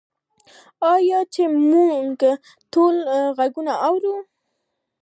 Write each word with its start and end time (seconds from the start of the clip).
آیا 0.93 1.19
چې 1.33 1.43
موږ 1.71 2.19
ټول 2.73 2.95
یې 3.09 3.21
نه 3.67 3.73
غواړو؟ 3.79 4.15